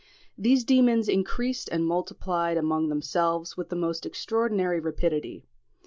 [0.35, 5.45] These demons "increased and multiplied" among themselves with the most extraordinary rapidity.